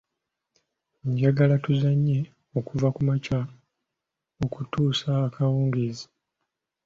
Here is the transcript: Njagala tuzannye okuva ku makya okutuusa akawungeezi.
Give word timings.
Njagala 1.09 1.55
tuzannye 1.63 2.19
okuva 2.59 2.87
ku 2.95 3.01
makya 3.07 3.39
okutuusa 4.45 5.09
akawungeezi. 5.27 6.05